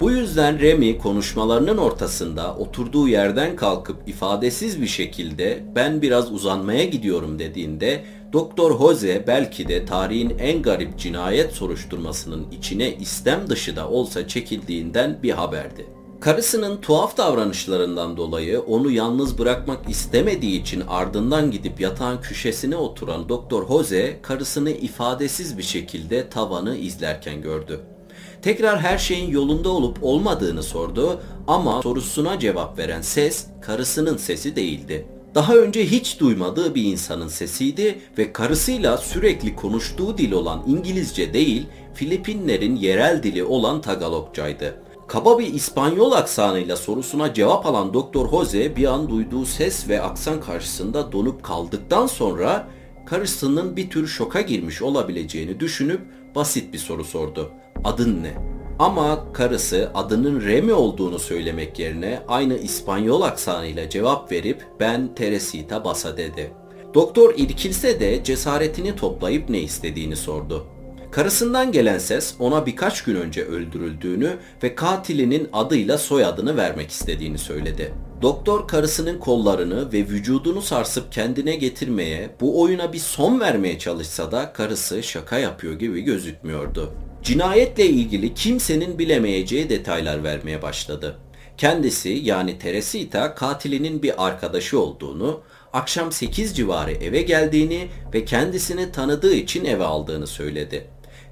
Bu 0.00 0.10
yüzden 0.10 0.60
Remy 0.60 0.98
konuşmalarının 0.98 1.76
ortasında 1.76 2.54
oturduğu 2.54 3.08
yerden 3.08 3.56
kalkıp 3.56 4.08
ifadesiz 4.08 4.80
bir 4.80 4.86
şekilde 4.86 5.64
ben 5.74 6.02
biraz 6.02 6.32
uzanmaya 6.32 6.84
gidiyorum 6.84 7.38
dediğinde 7.38 8.04
Doktor 8.32 8.78
Jose 8.78 9.24
belki 9.26 9.68
de 9.68 9.84
tarihin 9.84 10.38
en 10.38 10.62
garip 10.62 10.98
cinayet 10.98 11.52
soruşturmasının 11.52 12.46
içine 12.52 12.96
istem 12.96 13.48
dışı 13.48 13.76
da 13.76 13.88
olsa 13.88 14.28
çekildiğinden 14.28 15.18
bir 15.22 15.30
haberdi. 15.30 15.86
Karısının 16.20 16.80
tuhaf 16.80 17.16
davranışlarından 17.16 18.16
dolayı 18.16 18.60
onu 18.60 18.90
yalnız 18.90 19.38
bırakmak 19.38 19.90
istemediği 19.90 20.60
için 20.60 20.82
ardından 20.88 21.50
gidip 21.50 21.80
yatağın 21.80 22.20
köşesine 22.20 22.76
oturan 22.76 23.28
Doktor 23.28 23.68
Jose 23.68 24.18
karısını 24.22 24.70
ifadesiz 24.70 25.58
bir 25.58 25.62
şekilde 25.62 26.28
tavanı 26.28 26.76
izlerken 26.76 27.42
gördü. 27.42 27.93
Tekrar 28.42 28.80
her 28.80 28.98
şeyin 28.98 29.30
yolunda 29.30 29.68
olup 29.68 29.98
olmadığını 30.02 30.62
sordu 30.62 31.20
ama 31.46 31.82
sorusuna 31.82 32.38
cevap 32.38 32.78
veren 32.78 33.02
ses 33.02 33.46
karısının 33.62 34.16
sesi 34.16 34.56
değildi. 34.56 35.06
Daha 35.34 35.54
önce 35.54 35.86
hiç 35.86 36.20
duymadığı 36.20 36.74
bir 36.74 36.82
insanın 36.82 37.28
sesiydi 37.28 37.98
ve 38.18 38.32
karısıyla 38.32 38.96
sürekli 38.96 39.56
konuştuğu 39.56 40.18
dil 40.18 40.32
olan 40.32 40.62
İngilizce 40.66 41.34
değil, 41.34 41.66
Filipinlerin 41.94 42.76
yerel 42.76 43.22
dili 43.22 43.44
olan 43.44 43.80
Tagalogcaydı. 43.80 44.74
Kaba 45.06 45.38
bir 45.38 45.54
İspanyol 45.54 46.12
aksanıyla 46.12 46.76
sorusuna 46.76 47.34
cevap 47.34 47.66
alan 47.66 47.94
Doktor 47.94 48.30
Jose 48.30 48.76
bir 48.76 48.84
an 48.84 49.08
duyduğu 49.08 49.46
ses 49.46 49.88
ve 49.88 50.02
aksan 50.02 50.40
karşısında 50.40 51.12
donup 51.12 51.42
kaldıktan 51.42 52.06
sonra 52.06 52.68
karısının 53.06 53.76
bir 53.76 53.90
tür 53.90 54.06
şoka 54.06 54.40
girmiş 54.40 54.82
olabileceğini 54.82 55.60
düşünüp 55.60 56.00
basit 56.34 56.72
bir 56.72 56.78
soru 56.78 57.04
sordu. 57.04 57.50
Adın 57.84 58.22
ne? 58.22 58.34
Ama 58.78 59.32
karısı 59.32 59.90
adının 59.94 60.40
Remy 60.40 60.72
olduğunu 60.72 61.18
söylemek 61.18 61.78
yerine 61.78 62.20
aynı 62.28 62.58
İspanyol 62.58 63.22
aksanıyla 63.22 63.90
cevap 63.90 64.32
verip 64.32 64.66
ben 64.80 65.14
Teresita 65.14 65.84
Basa 65.84 66.16
dedi. 66.16 66.50
Doktor 66.94 67.34
irkilse 67.36 68.00
de 68.00 68.24
cesaretini 68.24 68.96
toplayıp 68.96 69.48
ne 69.48 69.60
istediğini 69.60 70.16
sordu. 70.16 70.66
Karısından 71.10 71.72
gelen 71.72 71.98
ses 71.98 72.34
ona 72.38 72.66
birkaç 72.66 73.04
gün 73.04 73.14
önce 73.14 73.44
öldürüldüğünü 73.44 74.36
ve 74.62 74.74
katilinin 74.74 75.48
adıyla 75.52 75.98
soyadını 75.98 76.56
vermek 76.56 76.90
istediğini 76.90 77.38
söyledi. 77.38 77.94
Doktor 78.22 78.68
karısının 78.68 79.18
kollarını 79.18 79.92
ve 79.92 79.98
vücudunu 79.98 80.62
sarsıp 80.62 81.12
kendine 81.12 81.56
getirmeye, 81.56 82.30
bu 82.40 82.62
oyuna 82.62 82.92
bir 82.92 82.98
son 82.98 83.40
vermeye 83.40 83.78
çalışsa 83.78 84.32
da 84.32 84.52
karısı 84.52 85.02
şaka 85.02 85.38
yapıyor 85.38 85.74
gibi 85.74 86.00
gözükmüyordu. 86.00 86.92
Cinayetle 87.24 87.86
ilgili 87.86 88.34
kimsenin 88.34 88.98
bilemeyeceği 88.98 89.68
detaylar 89.68 90.24
vermeye 90.24 90.62
başladı. 90.62 91.16
Kendisi 91.56 92.08
yani 92.08 92.58
Teresita 92.58 93.34
katilinin 93.34 94.02
bir 94.02 94.26
arkadaşı 94.26 94.80
olduğunu, 94.80 95.40
akşam 95.72 96.12
8 96.12 96.56
civarı 96.56 96.92
eve 96.92 97.22
geldiğini 97.22 97.88
ve 98.14 98.24
kendisini 98.24 98.92
tanıdığı 98.92 99.34
için 99.34 99.64
eve 99.64 99.84
aldığını 99.84 100.26
söyledi. 100.26 100.86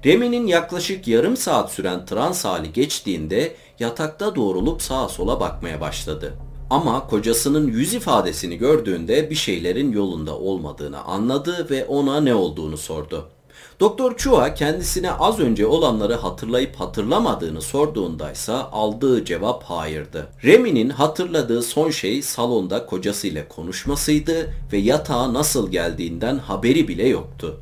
Remy'nin 0.05 0.47
yaklaşık 0.47 1.07
yarım 1.07 1.37
saat 1.37 1.71
süren 1.71 2.05
trans 2.05 2.45
hali 2.45 2.73
geçtiğinde 2.73 3.55
yatakta 3.79 4.35
doğrulup 4.35 4.81
sağa 4.81 5.09
sola 5.09 5.39
bakmaya 5.39 5.81
başladı. 5.81 6.33
Ama 6.69 7.07
kocasının 7.07 7.67
yüz 7.67 7.93
ifadesini 7.93 8.57
gördüğünde 8.57 9.29
bir 9.29 9.35
şeylerin 9.35 9.91
yolunda 9.91 10.37
olmadığını 10.37 11.01
anladı 11.01 11.67
ve 11.69 11.85
ona 11.85 12.21
ne 12.21 12.35
olduğunu 12.35 12.77
sordu. 12.77 13.29
Doktor 13.79 14.17
Chua 14.17 14.53
kendisine 14.53 15.11
az 15.11 15.39
önce 15.39 15.65
olanları 15.65 16.15
hatırlayıp 16.15 16.75
hatırlamadığını 16.75 17.61
sorduğundaysa 17.61 18.69
aldığı 18.71 19.25
cevap 19.25 19.63
hayırdı. 19.63 20.27
Remy'nin 20.43 20.89
hatırladığı 20.89 21.61
son 21.61 21.89
şey 21.89 22.21
salonda 22.21 22.85
kocasıyla 22.85 23.47
konuşmasıydı 23.47 24.49
ve 24.73 24.77
yatağa 24.77 25.33
nasıl 25.33 25.71
geldiğinden 25.71 26.37
haberi 26.37 26.87
bile 26.87 27.07
yoktu. 27.07 27.59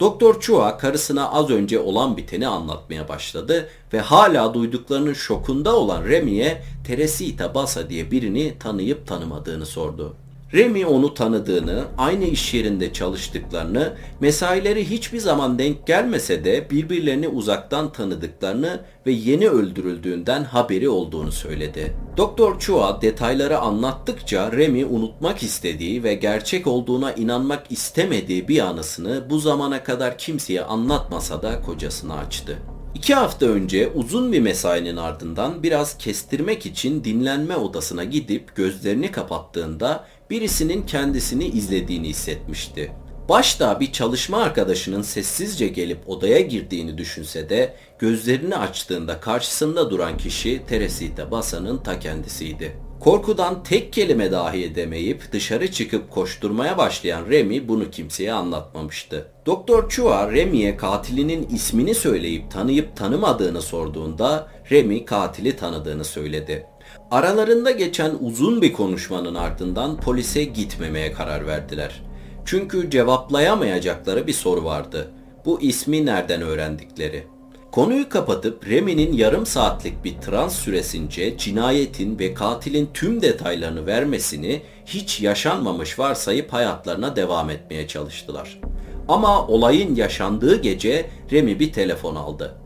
Doktor 0.00 0.40
Chua 0.40 0.78
karısına 0.78 1.30
az 1.30 1.50
önce 1.50 1.78
olan 1.78 2.16
biteni 2.16 2.48
anlatmaya 2.48 3.08
başladı 3.08 3.68
ve 3.92 4.00
hala 4.00 4.54
duyduklarının 4.54 5.12
şokunda 5.12 5.76
olan 5.76 6.04
Remy'e 6.04 6.62
Teresita 6.86 7.54
Basa 7.54 7.90
diye 7.90 8.10
birini 8.10 8.58
tanıyıp 8.58 9.06
tanımadığını 9.06 9.66
sordu. 9.66 10.16
Remy 10.54 10.86
onu 10.86 11.14
tanıdığını, 11.14 11.84
aynı 11.98 12.24
iş 12.24 12.54
yerinde 12.54 12.92
çalıştıklarını, 12.92 13.92
mesaileri 14.20 14.90
hiçbir 14.90 15.18
zaman 15.18 15.58
denk 15.58 15.86
gelmese 15.86 16.44
de 16.44 16.70
birbirlerini 16.70 17.28
uzaktan 17.28 17.92
tanıdıklarını 17.92 18.80
ve 19.06 19.12
yeni 19.12 19.48
öldürüldüğünden 19.48 20.44
haberi 20.44 20.88
olduğunu 20.88 21.32
söyledi. 21.32 21.96
Doktor 22.16 22.58
Chua 22.58 23.02
detayları 23.02 23.58
anlattıkça 23.58 24.52
Remy 24.52 24.84
unutmak 24.84 25.42
istediği 25.42 26.02
ve 26.02 26.14
gerçek 26.14 26.66
olduğuna 26.66 27.12
inanmak 27.12 27.72
istemediği 27.72 28.48
bir 28.48 28.58
anısını 28.60 29.30
bu 29.30 29.38
zamana 29.38 29.84
kadar 29.84 30.18
kimseye 30.18 30.64
anlatmasa 30.64 31.42
da 31.42 31.62
kocasına 31.62 32.14
açtı. 32.14 32.58
İki 32.94 33.14
hafta 33.14 33.46
önce 33.46 33.88
uzun 33.94 34.32
bir 34.32 34.40
mesainin 34.40 34.96
ardından 34.96 35.62
biraz 35.62 35.98
kestirmek 35.98 36.66
için 36.66 37.04
dinlenme 37.04 37.56
odasına 37.56 38.04
gidip 38.04 38.56
gözlerini 38.56 39.12
kapattığında 39.12 40.04
birisinin 40.32 40.82
kendisini 40.86 41.44
izlediğini 41.44 42.08
hissetmişti. 42.08 42.92
Başta 43.28 43.80
bir 43.80 43.92
çalışma 43.92 44.42
arkadaşının 44.42 45.02
sessizce 45.02 45.68
gelip 45.68 46.08
odaya 46.08 46.40
girdiğini 46.40 46.98
düşünse 46.98 47.48
de 47.48 47.74
gözlerini 47.98 48.56
açtığında 48.56 49.20
karşısında 49.20 49.90
duran 49.90 50.16
kişi 50.16 50.62
Teresita 50.66 51.30
Basa'nın 51.30 51.78
ta 51.78 51.98
kendisiydi. 51.98 52.76
Korkudan 53.00 53.62
tek 53.62 53.92
kelime 53.92 54.32
dahi 54.32 54.64
edemeyip 54.64 55.32
dışarı 55.32 55.72
çıkıp 55.72 56.10
koşturmaya 56.10 56.78
başlayan 56.78 57.30
Remy 57.30 57.68
bunu 57.68 57.90
kimseye 57.90 58.32
anlatmamıştı. 58.32 59.28
Doktor 59.46 59.88
Chua 59.88 60.32
Remy'e 60.32 60.76
katilinin 60.76 61.48
ismini 61.48 61.94
söyleyip 61.94 62.50
tanıyıp 62.50 62.96
tanımadığını 62.96 63.62
sorduğunda 63.62 64.48
Remy 64.70 65.04
katili 65.04 65.56
tanıdığını 65.56 66.04
söyledi. 66.04 66.66
Aralarında 67.10 67.70
geçen 67.70 68.14
uzun 68.20 68.62
bir 68.62 68.72
konuşmanın 68.72 69.34
ardından 69.34 69.96
polise 69.96 70.44
gitmemeye 70.44 71.12
karar 71.12 71.46
verdiler. 71.46 72.02
Çünkü 72.44 72.90
cevaplayamayacakları 72.90 74.26
bir 74.26 74.32
soru 74.32 74.64
vardı. 74.64 75.10
Bu 75.44 75.60
ismi 75.60 76.06
nereden 76.06 76.42
öğrendikleri. 76.42 77.24
Konuyu 77.72 78.08
kapatıp 78.08 78.68
Remy'nin 78.68 79.12
yarım 79.12 79.46
saatlik 79.46 80.04
bir 80.04 80.20
trans 80.20 80.56
süresince 80.56 81.38
cinayetin 81.38 82.18
ve 82.18 82.34
katilin 82.34 82.88
tüm 82.94 83.22
detaylarını 83.22 83.86
vermesini 83.86 84.62
hiç 84.86 85.20
yaşanmamış 85.20 85.98
varsayıp 85.98 86.52
hayatlarına 86.52 87.16
devam 87.16 87.50
etmeye 87.50 87.88
çalıştılar. 87.88 88.60
Ama 89.08 89.46
olayın 89.46 89.94
yaşandığı 89.94 90.62
gece 90.62 91.10
Remy 91.32 91.58
bir 91.58 91.72
telefon 91.72 92.14
aldı. 92.14 92.61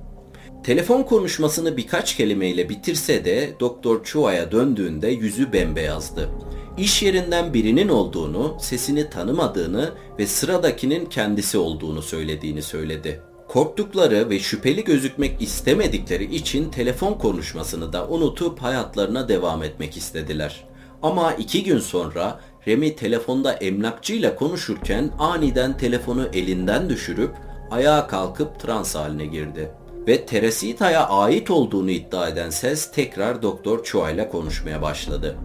Telefon 0.67 1.03
konuşmasını 1.03 1.77
birkaç 1.77 2.17
kelimeyle 2.17 2.69
bitirse 2.69 3.25
de 3.25 3.51
Doktor 3.61 4.05
Chua'ya 4.05 4.53
döndüğünde 4.53 5.09
yüzü 5.09 5.53
bembeyazdı. 5.53 6.31
İş 6.79 7.03
yerinden 7.03 7.55
birinin 7.55 7.89
olduğunu, 7.89 8.57
sesini 8.61 9.11
tanımadığını 9.11 9.91
ve 10.19 10.27
sıradakinin 10.27 11.07
kendisi 11.07 11.59
olduğunu 11.59 12.03
söylediğini 12.03 12.63
söyledi. 12.63 13.21
Korktukları 13.49 14.31
ve 14.31 14.39
şüpheli 14.39 14.85
gözükmek 14.85 15.43
istemedikleri 15.43 16.35
için 16.35 16.71
telefon 16.71 17.15
konuşmasını 17.15 17.93
da 17.93 18.09
unutup 18.09 18.63
hayatlarına 18.63 19.29
devam 19.29 19.63
etmek 19.63 19.97
istediler. 19.97 20.65
Ama 21.03 21.33
iki 21.33 21.65
gün 21.65 21.79
sonra 21.79 22.41
Remy 22.69 22.97
telefonda 22.97 23.53
emlakçıyla 23.53 24.37
konuşurken 24.37 25.11
aniden 25.19 25.77
telefonu 25.77 26.29
elinden 26.33 26.89
düşürüp 26.89 27.31
ayağa 27.71 28.07
kalkıp 28.07 28.61
trans 28.61 28.95
haline 28.95 29.27
girdi. 29.27 29.71
Ve 30.07 30.27
Teresita'ya 30.27 31.09
ait 31.09 31.51
olduğunu 31.51 31.91
iddia 31.91 32.29
eden 32.29 32.51
ses 32.51 32.91
tekrar 32.93 33.43
Doktor 33.43 33.85
Chua 33.85 34.11
ile 34.11 34.29
konuşmaya 34.29 34.83
başladı. 34.83 35.37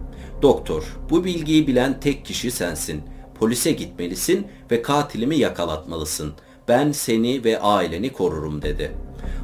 Doktor, 0.42 0.96
bu 1.10 1.24
bilgiyi 1.24 1.66
bilen 1.66 2.00
tek 2.00 2.24
kişi 2.24 2.50
sensin. 2.50 3.02
Polise 3.38 3.72
gitmelisin 3.72 4.46
ve 4.70 4.82
katilimi 4.82 5.36
yakalatmalısın. 5.36 6.32
Ben 6.68 6.92
seni 6.92 7.44
ve 7.44 7.60
aileni 7.60 8.12
korurum 8.12 8.62
dedi. 8.62 8.92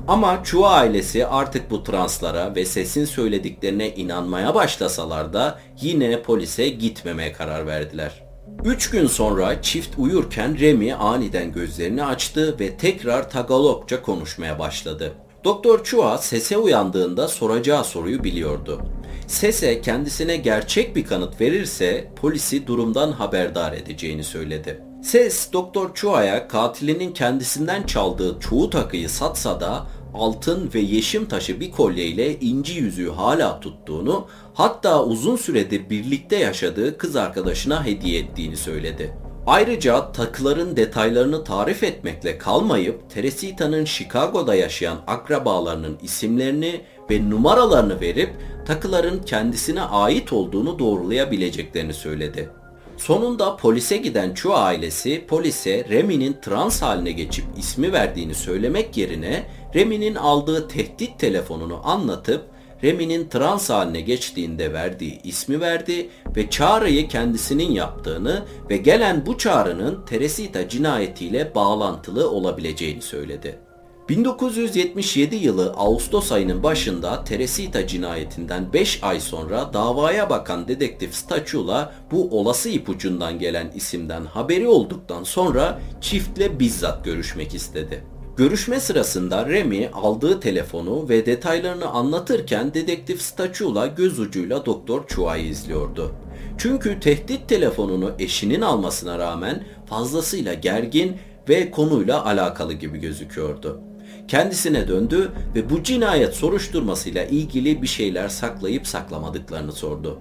Ama 0.09 0.45
Chua 0.45 0.71
ailesi 0.71 1.27
artık 1.27 1.71
bu 1.71 1.83
translara 1.83 2.55
ve 2.55 2.65
sesin 2.65 3.05
söylediklerine 3.05 3.95
inanmaya 3.95 4.55
başlasalar 4.55 5.33
da 5.33 5.59
yine 5.81 6.23
polise 6.23 6.69
gitmemeye 6.69 7.33
karar 7.33 7.67
verdiler. 7.67 8.28
Üç 8.65 8.91
gün 8.91 9.07
sonra 9.07 9.63
çift 9.63 9.99
uyurken 9.99 10.59
Remy 10.59 10.93
aniden 10.93 11.53
gözlerini 11.53 12.05
açtı 12.05 12.57
ve 12.61 12.77
tekrar 12.77 13.31
Tagalogça 13.31 14.03
konuşmaya 14.03 14.59
başladı. 14.59 15.13
Doktor 15.45 15.85
Chua 15.85 16.19
sese 16.19 16.57
uyandığında 16.57 17.29
soracağı 17.29 17.85
soruyu 17.85 18.25
biliyordu. 18.25 18.81
Sese 19.27 19.81
kendisine 19.81 20.37
gerçek 20.37 20.97
bir 20.97 21.05
kanıt 21.05 21.41
verirse 21.41 22.13
polisi 22.17 22.67
durumdan 22.67 23.13
haberdar 23.13 23.73
edeceğini 23.73 24.25
söyledi. 24.25 24.83
Ses 25.03 25.53
Doktor 25.53 25.95
Chua'ya 25.95 26.49
katilinin 26.49 27.13
kendisinden 27.13 27.83
çaldığı 27.83 28.41
çoğu 28.41 28.71
takıyı 28.71 29.09
satsa 29.09 29.61
da 29.61 29.87
altın 30.19 30.71
ve 30.75 30.81
yeşim 30.81 31.29
taşı 31.29 31.61
bir 31.61 31.71
kolyeyle 31.71 32.41
inci 32.41 32.75
yüzüğü 32.75 33.11
hala 33.11 33.61
tuttuğunu, 33.61 34.27
hatta 34.55 35.05
uzun 35.05 35.37
süredir 35.37 35.91
birlikte 35.91 36.37
yaşadığı 36.37 36.99
kız 36.99 37.17
arkadaşına 37.17 37.87
hediye 37.87 38.21
ettiğini 38.21 38.57
söyledi. 38.57 39.15
Ayrıca 39.47 40.13
takıların 40.13 40.77
detaylarını 40.77 41.45
tarif 41.45 41.83
etmekle 41.83 42.39
kalmayıp 42.39 43.11
Teresita'nın 43.11 43.85
Chicago'da 43.85 44.55
yaşayan 44.55 44.99
akrabalarının 45.07 45.99
isimlerini 46.03 46.81
ve 47.11 47.31
numaralarını 47.31 48.01
verip 48.01 48.31
takıların 48.67 49.23
kendisine 49.23 49.83
ait 49.83 50.33
olduğunu 50.33 50.79
doğrulayabileceklerini 50.79 51.95
söyledi. 51.95 52.51
Sonunda 52.99 53.57
polise 53.57 53.97
giden 53.97 54.35
Chu 54.35 54.55
ailesi 54.55 55.27
polise 55.27 55.87
Remy'nin 55.89 56.37
trans 56.43 56.83
haline 56.83 57.13
geçip 57.13 57.45
ismi 57.57 57.93
verdiğini 57.93 58.35
söylemek 58.35 58.97
yerine 58.97 59.47
Remy'nin 59.75 60.15
aldığı 60.15 60.69
tehdit 60.69 61.19
telefonunu 61.19 61.81
anlatıp 61.85 62.45
Remy'nin 62.85 63.29
trans 63.29 63.71
haline 63.71 64.01
geçtiğinde 64.01 64.73
verdiği 64.73 65.21
ismi 65.23 65.61
verdi 65.61 66.09
ve 66.37 66.51
çağrıyı 66.51 67.09
kendisinin 67.09 67.73
yaptığını 67.73 68.45
ve 68.71 68.77
gelen 68.77 69.27
bu 69.27 69.39
çağrının 69.39 70.05
Teresita 70.07 70.69
cinayetiyle 70.69 71.55
bağlantılı 71.55 72.31
olabileceğini 72.31 73.03
söyledi. 73.03 73.68
1977 74.09 75.37
yılı 75.37 75.71
Ağustos 75.77 76.33
ayının 76.33 76.63
başında 76.63 77.25
Teresita 77.25 77.87
cinayetinden 77.87 78.73
5 78.73 78.99
ay 79.03 79.21
sonra 79.21 79.71
davaya 79.73 80.31
bakan 80.31 80.69
dedektif 80.69 81.15
Stachula 81.15 81.93
bu 82.11 82.39
olası 82.41 82.69
ipucundan 82.69 83.39
gelen 83.39 83.71
isimden 83.75 84.25
haberi 84.25 84.69
olduktan 84.69 85.25
sonra 85.25 85.81
çiftle 86.01 86.61
bizzat 86.61 87.05
görüşmek 87.05 87.55
istedi. 87.55 88.05
Görüşme 88.37 88.81
sırasında 88.81 89.47
Remy 89.47 89.89
aldığı 89.93 90.41
telefonu 90.41 91.09
ve 91.09 91.27
detaylarını 91.27 91.87
anlatırken 91.87 92.75
dedektif 92.75 93.23
Stachula 93.23 93.87
göz 93.87 94.19
ucuyla 94.19 94.67
Doktor 94.67 95.07
Chua'yı 95.07 95.45
izliyordu. 95.45 96.15
Çünkü 96.59 97.01
tehdit 97.01 97.49
telefonunu 97.49 98.13
eşinin 98.19 98.61
almasına 98.61 99.19
rağmen 99.19 99.65
fazlasıyla 99.87 100.55
gergin 100.55 101.17
ve 101.49 101.71
konuyla 101.71 102.25
alakalı 102.27 102.73
gibi 102.73 102.99
gözüküyordu. 102.99 103.88
Kendisine 104.29 104.89
döndü 104.89 105.33
ve 105.55 105.71
bu 105.71 105.83
cinayet 105.83 106.35
soruşturmasıyla 106.35 107.25
ilgili 107.25 107.83
bir 107.83 107.87
şeyler 107.87 108.29
saklayıp 108.29 108.87
saklamadıklarını 108.87 109.73
sordu. 109.73 110.19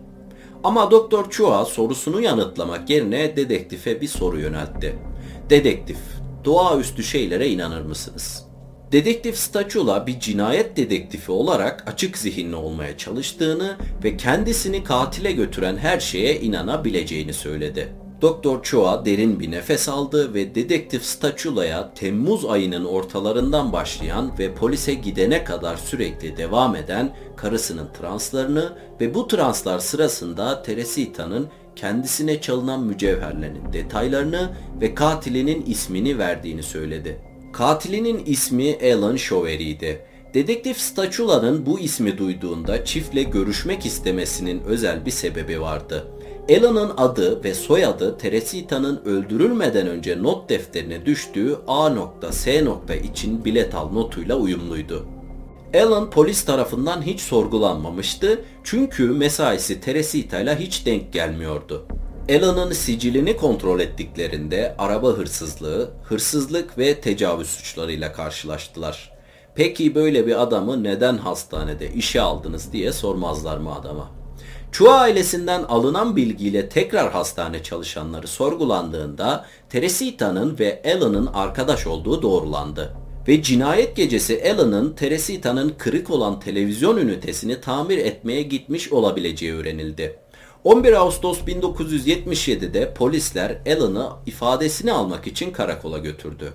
Ama 0.64 0.92
Doktor 0.92 1.30
Chua 1.30 1.66
sorusunu 1.66 2.22
yanıtlamak 2.22 2.90
yerine 2.90 3.36
dedektife 3.36 4.02
bir 4.02 4.08
soru 4.08 4.40
yöneltti. 4.40 4.96
Dedektif, 5.50 5.98
doğaüstü 6.46 7.04
şeylere 7.04 7.48
inanır 7.48 7.82
mısınız? 7.82 8.48
Dedektif 8.92 9.38
Stachula 9.38 10.08
bir 10.08 10.20
cinayet 10.20 10.78
dedektifi 10.78 11.32
olarak 11.32 11.84
açık 11.88 12.18
zihinli 12.18 12.56
olmaya 12.56 12.98
çalıştığını 12.98 13.78
ve 14.04 14.18
kendisini 14.18 14.84
katile 14.84 15.32
götüren 15.32 15.78
her 15.78 16.00
şeye 16.00 16.40
inanabileceğini 16.40 17.34
söyledi. 17.34 17.94
Doktor 18.22 18.64
Chua 18.64 19.06
derin 19.06 19.40
bir 19.40 19.52
nefes 19.52 19.90
aldı 19.90 20.34
ve 20.34 20.56
dedektif 20.56 21.04
Stachula'ya 21.04 21.94
Temmuz 21.94 22.46
ayının 22.46 22.86
ortalarından 22.86 23.74
başlayan 23.74 24.40
ve 24.40 24.54
polise 24.56 24.94
gidene 24.94 25.44
kadar 25.44 25.78
sürekli 25.78 26.38
devam 26.38 26.76
eden 26.76 27.16
karısının 27.36 27.88
translarını 28.00 28.74
ve 29.02 29.14
bu 29.14 29.28
translar 29.28 29.80
sırasında 29.80 30.64
Teresita'nın 30.64 31.48
kendisine 31.76 32.42
çalınan 32.42 32.84
mücevherlerin 32.84 33.74
detaylarını 33.74 34.50
ve 34.82 34.96
katilinin 34.96 35.66
ismini 35.66 36.18
verdiğini 36.18 36.64
söyledi. 36.64 37.22
Katilinin 37.54 38.26
ismi 38.26 38.78
Alan 38.94 39.16
Showery'di. 39.16 40.02
Dedektif 40.34 40.78
Stachula'nın 40.78 41.66
bu 41.66 41.80
ismi 41.80 42.18
duyduğunda 42.18 42.86
çiftle 42.86 43.24
görüşmek 43.24 43.86
istemesinin 43.86 44.62
özel 44.62 45.06
bir 45.06 45.12
sebebi 45.12 45.62
vardı. 45.62 46.08
Alan'ın 46.50 46.92
adı 46.98 47.44
ve 47.44 47.54
soyadı 47.54 48.18
Teresita'nın 48.18 49.02
öldürülmeden 49.06 49.88
önce 49.88 50.24
not 50.24 50.50
defterine 50.50 51.06
düştüğü 51.06 51.58
A.S. 51.68 52.64
için 53.04 53.46
bilet 53.46 53.76
al 53.76 53.92
notuyla 53.92 54.36
uyumluydu. 54.36 55.08
Alan 55.76 56.10
polis 56.10 56.46
tarafından 56.46 57.02
hiç 57.02 57.22
sorgulanmamıştı 57.22 58.42
çünkü 58.64 59.12
mesaisi 59.12 59.82
Teresita 59.82 60.40
ile 60.40 60.56
hiç 60.56 60.86
denk 60.86 61.14
gelmiyordu. 61.14 61.86
Alan'ın 62.30 62.72
sicilini 62.72 63.38
kontrol 63.38 63.80
ettiklerinde 63.80 64.76
araba 64.78 65.10
hırsızlığı, 65.10 65.92
hırsızlık 66.04 66.78
ve 66.78 67.02
tecavüz 67.02 67.48
suçlarıyla 67.48 68.14
karşılaştılar. 68.14 69.12
Peki 69.56 69.96
böyle 69.96 70.28
bir 70.28 70.42
adamı 70.42 70.84
neden 70.84 71.18
hastanede 71.18 71.94
işe 71.94 72.22
aldınız 72.22 72.74
diye 72.74 72.92
sormazlar 72.92 73.58
mı 73.58 73.76
adama? 73.76 74.17
Chua 74.72 75.00
ailesinden 75.00 75.64
alınan 75.64 76.16
bilgiyle 76.16 76.70
tekrar 76.70 77.12
hastane 77.12 77.64
çalışanları 77.64 78.28
sorgulandığında 78.28 79.46
Teresita'nın 79.70 80.60
ve 80.60 80.82
Alan'ın 80.96 81.26
arkadaş 81.26 81.88
olduğu 81.88 82.22
doğrulandı. 82.22 82.94
Ve 83.28 83.42
cinayet 83.42 83.96
gecesi 83.96 84.54
Alan'ın 84.54 84.94
Teresita'nın 84.94 85.76
kırık 85.78 86.10
olan 86.10 86.40
televizyon 86.40 86.98
ünitesini 86.98 87.62
tamir 87.62 87.98
etmeye 87.98 88.42
gitmiş 88.42 88.92
olabileceği 88.92 89.54
öğrenildi. 89.54 90.20
11 90.64 90.94
Ağustos 90.94 91.40
1977'de 91.40 92.94
polisler 92.94 93.58
Alan'ı 93.68 94.10
ifadesini 94.26 94.92
almak 94.92 95.28
için 95.28 95.52
karakola 95.52 95.98
götürdü. 95.98 96.54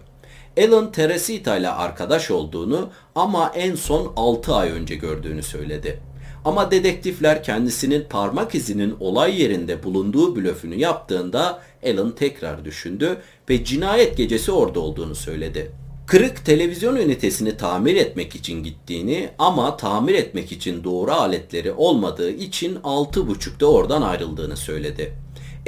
Alan 0.58 0.92
Teresita 0.92 1.56
ile 1.56 1.68
arkadaş 1.68 2.30
olduğunu 2.30 2.90
ama 3.14 3.52
en 3.54 3.74
son 3.74 4.12
6 4.16 4.54
ay 4.54 4.70
önce 4.70 4.94
gördüğünü 4.94 5.42
söyledi. 5.42 6.00
Ama 6.44 6.70
dedektifler 6.70 7.42
kendisinin 7.42 8.04
parmak 8.10 8.54
izinin 8.54 8.96
olay 9.00 9.42
yerinde 9.42 9.82
bulunduğu 9.82 10.36
blöfünü 10.36 10.74
yaptığında 10.74 11.62
Alan 11.86 12.14
tekrar 12.14 12.64
düşündü 12.64 13.16
ve 13.50 13.64
cinayet 13.64 14.16
gecesi 14.16 14.52
orada 14.52 14.80
olduğunu 14.80 15.14
söyledi. 15.14 15.70
Kırık 16.06 16.44
televizyon 16.44 16.96
ünitesini 16.96 17.56
tamir 17.56 17.96
etmek 17.96 18.34
için 18.34 18.62
gittiğini 18.62 19.30
ama 19.38 19.76
tamir 19.76 20.14
etmek 20.14 20.52
için 20.52 20.84
doğru 20.84 21.12
aletleri 21.12 21.72
olmadığı 21.72 22.30
için 22.30 22.74
6.30'da 22.76 23.66
oradan 23.66 24.02
ayrıldığını 24.02 24.56
söyledi. 24.56 25.12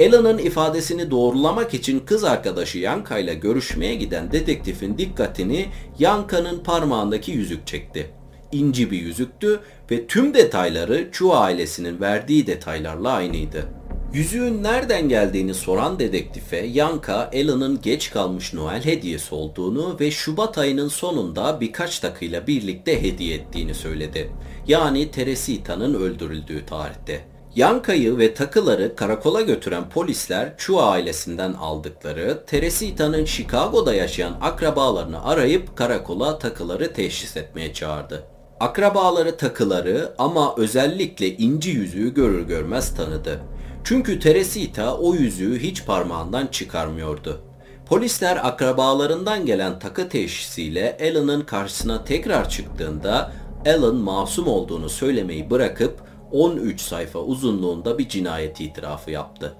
Alan'ın 0.01 0.37
ifadesini 0.37 1.11
doğrulamak 1.11 1.73
için 1.73 1.99
kız 1.99 2.23
arkadaşı 2.23 2.77
Yanka 2.79 3.17
ile 3.19 3.33
görüşmeye 3.33 3.95
giden 3.95 4.31
dedektifin 4.31 4.97
dikkatini 4.97 5.65
Yanka'nın 5.99 6.59
parmağındaki 6.59 7.31
yüzük 7.31 7.67
çekti 7.67 8.11
inci 8.51 8.91
bir 8.91 9.01
yüzüktü 9.01 9.59
ve 9.91 10.07
tüm 10.07 10.33
detayları 10.33 11.09
Chu 11.11 11.33
ailesinin 11.33 12.01
verdiği 12.01 12.47
detaylarla 12.47 13.11
aynıydı. 13.11 13.65
Yüzüğün 14.13 14.63
nereden 14.63 15.09
geldiğini 15.09 15.53
soran 15.53 15.99
dedektife 15.99 16.57
Yanka, 16.57 17.31
Alan'ın 17.33 17.81
geç 17.81 18.11
kalmış 18.11 18.53
Noel 18.53 18.85
hediyesi 18.85 19.35
olduğunu 19.35 19.97
ve 19.99 20.11
Şubat 20.11 20.57
ayının 20.57 20.87
sonunda 20.87 21.61
birkaç 21.61 21.99
takıyla 21.99 22.47
birlikte 22.47 23.01
hediye 23.01 23.35
ettiğini 23.35 23.73
söyledi. 23.73 24.31
Yani 24.67 25.11
Teresita'nın 25.11 25.93
öldürüldüğü 25.93 26.65
tarihte. 26.65 27.25
Yanka'yı 27.55 28.17
ve 28.17 28.33
takıları 28.33 28.95
karakola 28.95 29.41
götüren 29.41 29.89
polisler 29.89 30.57
Chu 30.57 30.81
ailesinden 30.81 31.53
aldıkları 31.53 32.45
Teresita'nın 32.47 33.25
Chicago'da 33.25 33.93
yaşayan 33.93 34.37
akrabalarını 34.41 35.25
arayıp 35.25 35.77
karakola 35.77 36.39
takıları 36.39 36.93
teşhis 36.93 37.37
etmeye 37.37 37.73
çağırdı. 37.73 38.34
Akrabaları 38.59 39.37
takıları 39.37 40.15
ama 40.17 40.55
özellikle 40.57 41.37
inci 41.37 41.69
yüzüğü 41.69 42.13
görür 42.13 42.47
görmez 42.47 42.95
tanıdı. 42.95 43.39
Çünkü 43.83 44.19
Teresita 44.19 44.97
o 44.97 45.15
yüzüğü 45.15 45.59
hiç 45.59 45.85
parmağından 45.85 46.47
çıkarmıyordu. 46.47 47.41
Polisler 47.85 48.47
akrabalarından 48.47 49.45
gelen 49.45 49.79
takı 49.79 50.09
teşhisiyle 50.09 50.97
Alan'ın 51.01 51.41
karşısına 51.41 52.03
tekrar 52.03 52.49
çıktığında 52.49 53.31
Alan 53.65 53.95
masum 53.95 54.47
olduğunu 54.47 54.89
söylemeyi 54.89 55.49
bırakıp 55.49 56.01
13 56.31 56.81
sayfa 56.81 57.19
uzunluğunda 57.19 57.97
bir 57.97 58.09
cinayet 58.09 58.61
itirafı 58.61 59.11
yaptı. 59.11 59.55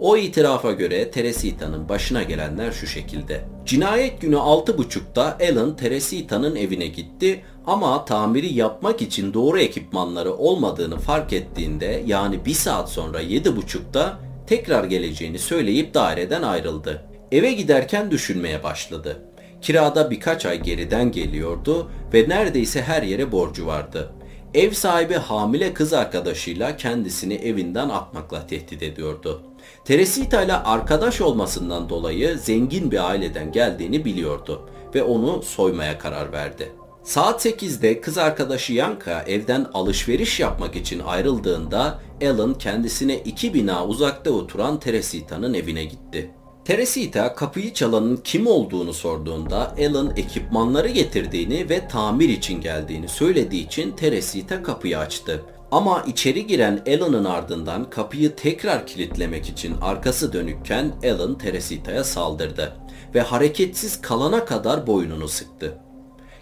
O 0.00 0.16
itirafa 0.16 0.72
göre 0.72 1.10
Teresita'nın 1.10 1.88
başına 1.88 2.22
gelenler 2.22 2.72
şu 2.72 2.86
şekilde. 2.86 3.44
Cinayet 3.66 4.20
günü 4.20 4.36
6.30'da 4.36 5.38
Alan 5.50 5.76
Teresita'nın 5.76 6.56
evine 6.56 6.86
gitti 6.86 7.44
ama 7.66 8.04
tamiri 8.04 8.54
yapmak 8.54 9.02
için 9.02 9.34
doğru 9.34 9.58
ekipmanları 9.58 10.34
olmadığını 10.34 10.98
fark 10.98 11.32
ettiğinde 11.32 12.02
yani 12.06 12.44
bir 12.44 12.54
saat 12.54 12.90
sonra 12.90 13.22
7.30'da 13.22 14.18
tekrar 14.46 14.84
geleceğini 14.84 15.38
söyleyip 15.38 15.94
daireden 15.94 16.42
ayrıldı. 16.42 17.02
Eve 17.32 17.52
giderken 17.52 18.10
düşünmeye 18.10 18.62
başladı. 18.62 19.22
Kirada 19.62 20.10
birkaç 20.10 20.46
ay 20.46 20.62
geriden 20.62 21.12
geliyordu 21.12 21.90
ve 22.12 22.28
neredeyse 22.28 22.82
her 22.82 23.02
yere 23.02 23.32
borcu 23.32 23.66
vardı. 23.66 24.12
Ev 24.54 24.72
sahibi 24.72 25.14
hamile 25.14 25.74
kız 25.74 25.92
arkadaşıyla 25.92 26.76
kendisini 26.76 27.34
evinden 27.34 27.88
atmakla 27.88 28.46
tehdit 28.46 28.82
ediyordu. 28.82 29.42
Teresita 29.84 30.42
ile 30.42 30.52
arkadaş 30.52 31.20
olmasından 31.20 31.88
dolayı 31.88 32.38
zengin 32.38 32.90
bir 32.90 33.10
aileden 33.10 33.52
geldiğini 33.52 34.04
biliyordu 34.04 34.68
ve 34.94 35.02
onu 35.02 35.42
soymaya 35.42 35.98
karar 35.98 36.32
verdi. 36.32 36.72
Saat 37.04 37.46
8'de 37.46 38.00
kız 38.00 38.18
arkadaşı 38.18 38.72
Yanka 38.72 39.22
evden 39.22 39.66
alışveriş 39.74 40.40
yapmak 40.40 40.76
için 40.76 41.00
ayrıldığında 41.00 42.00
Alan 42.22 42.54
kendisine 42.54 43.16
iki 43.18 43.54
bina 43.54 43.86
uzakta 43.86 44.30
oturan 44.30 44.80
Teresita'nın 44.80 45.54
evine 45.54 45.84
gitti. 45.84 46.30
Teresita 46.64 47.34
kapıyı 47.34 47.74
çalanın 47.74 48.16
kim 48.16 48.46
olduğunu 48.46 48.92
sorduğunda 48.92 49.74
Alan 49.78 50.12
ekipmanları 50.16 50.88
getirdiğini 50.88 51.70
ve 51.70 51.88
tamir 51.88 52.28
için 52.28 52.60
geldiğini 52.60 53.08
söylediği 53.08 53.66
için 53.66 53.90
Teresita 53.92 54.62
kapıyı 54.62 54.98
açtı. 54.98 55.44
Ama 55.70 56.02
içeri 56.06 56.46
giren 56.46 56.82
Alan'ın 56.88 57.24
ardından 57.24 57.90
kapıyı 57.90 58.36
tekrar 58.36 58.86
kilitlemek 58.86 59.48
için 59.48 59.76
arkası 59.80 60.32
dönükken 60.32 60.92
Alan 61.04 61.38
Teresita'ya 61.38 62.04
saldırdı 62.04 62.76
ve 63.14 63.20
hareketsiz 63.20 64.00
kalana 64.00 64.44
kadar 64.44 64.86
boynunu 64.86 65.28
sıktı. 65.28 65.78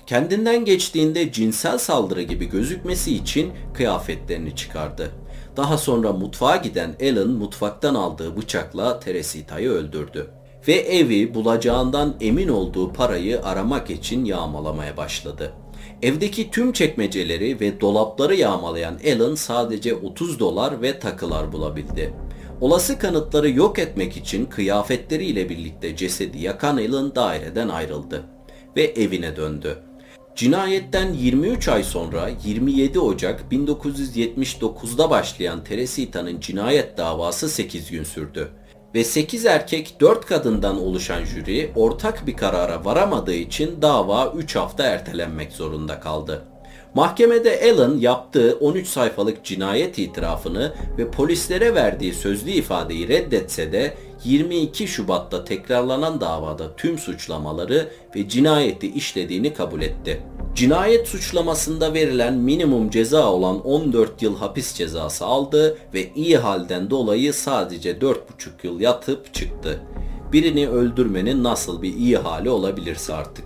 Kendinden 0.07 0.65
geçtiğinde 0.65 1.33
cinsel 1.33 1.79
saldırı 1.79 2.23
gibi 2.23 2.45
gözükmesi 2.45 3.15
için 3.17 3.53
kıyafetlerini 3.75 4.57
çıkardı. 4.57 5.11
Daha 5.57 5.79
sonra 5.79 6.13
mutfağa 6.13 6.57
giden 6.57 6.97
Alan 7.03 7.31
mutfaktan 7.31 7.95
aldığı 7.95 8.37
bıçakla 8.37 9.01
Teresita'yı 9.01 9.71
öldürdü. 9.71 10.31
Ve 10.69 10.73
evi 10.73 11.35
bulacağından 11.35 12.15
emin 12.21 12.49
olduğu 12.49 12.93
parayı 12.93 13.45
aramak 13.45 13.91
için 13.91 14.25
yağmalamaya 14.25 14.97
başladı. 14.97 15.53
Evdeki 16.05 16.51
tüm 16.51 16.73
çekmeceleri 16.73 17.61
ve 17.61 17.81
dolapları 17.81 18.35
yağmalayan 18.35 18.99
Alan 19.15 19.35
sadece 19.35 19.95
30 19.95 20.39
dolar 20.41 20.83
ve 20.83 20.99
takılar 20.99 21.53
bulabildi. 21.53 22.15
Olası 22.61 22.99
kanıtları 22.99 23.51
yok 23.51 23.79
etmek 23.79 24.17
için 24.17 24.47
kıyafetleriyle 24.47 25.49
birlikte 25.49 25.97
cesedi 25.97 26.39
yakan 26.39 26.77
Alan 26.77 27.15
daireden 27.15 27.69
ayrıldı 27.69 28.25
ve 28.77 28.83
evine 28.83 29.37
döndü. 29.37 29.79
Cinayetten 30.37 31.13
23 31.13 31.69
ay 31.69 31.83
sonra 31.85 32.31
27 32.45 32.99
Ocak 32.99 33.45
1979'da 33.53 35.11
başlayan 35.11 35.65
Teresita'nın 35.65 36.41
cinayet 36.41 36.99
davası 36.99 37.49
8 37.49 37.91
gün 37.91 38.05
sürdü. 38.05 38.51
Ve 38.95 39.05
8 39.05 39.47
erkek 39.47 39.97
4 40.01 40.27
kadından 40.27 40.81
oluşan 40.81 41.25
jüri 41.25 41.71
ortak 41.77 42.27
bir 42.27 42.37
karara 42.37 42.85
varamadığı 42.85 43.35
için 43.35 43.83
dava 43.83 44.33
3 44.37 44.57
hafta 44.57 44.85
ertelenmek 44.85 45.53
zorunda 45.53 46.01
kaldı. 46.01 46.45
Mahkemede 46.95 47.61
Allen 47.73 47.99
yaptığı 47.99 48.59
13 48.61 48.89
sayfalık 48.89 49.45
cinayet 49.45 49.99
itirafını 49.99 50.75
ve 50.99 51.11
polislere 51.11 51.75
verdiği 51.75 52.15
sözlü 52.15 52.51
ifadeyi 52.51 53.09
reddetse 53.09 53.73
de 53.73 53.95
22 54.25 54.89
Şubat'ta 54.89 55.45
tekrarlanan 55.45 56.21
davada 56.21 56.77
tüm 56.77 56.99
suçlamaları 56.99 57.89
ve 58.17 58.29
cinayeti 58.29 58.93
işlediğini 58.93 59.55
kabul 59.55 59.83
etti. 59.83 60.23
Cinayet 60.55 61.09
suçlamasında 61.09 61.95
verilen 61.95 62.35
minimum 62.35 62.91
ceza 62.91 63.33
olan 63.33 63.67
14 63.67 64.23
yıl 64.23 64.37
hapis 64.37 64.75
cezası 64.75 65.25
aldı 65.25 65.79
ve 65.95 66.11
iyi 66.15 66.37
halden 66.37 66.91
dolayı 66.91 67.33
sadece 67.33 67.93
4,5 67.93 68.19
yıl 68.63 68.81
yatıp 68.81 69.35
çıktı. 69.35 69.81
Birini 70.33 70.69
öldürmenin 70.69 71.45
nasıl 71.45 71.83
bir 71.83 71.95
iyi 71.95 72.17
hali 72.17 72.51
olabilirse 72.51 73.15
artık. 73.15 73.45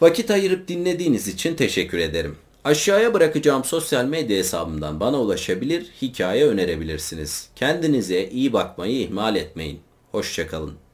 Vakit 0.00 0.30
ayırıp 0.30 0.68
dinlediğiniz 0.68 1.28
için 1.28 1.56
teşekkür 1.56 1.98
ederim. 1.98 2.36
Aşağıya 2.64 3.14
bırakacağım 3.14 3.64
sosyal 3.64 4.04
medya 4.04 4.36
hesabımdan 4.36 5.00
bana 5.00 5.20
ulaşabilir, 5.20 5.86
hikaye 6.02 6.46
önerebilirsiniz. 6.46 7.48
Kendinize 7.56 8.28
iyi 8.28 8.52
bakmayı 8.52 9.00
ihmal 9.00 9.36
etmeyin. 9.36 9.80
Hoşçakalın. 10.12 10.89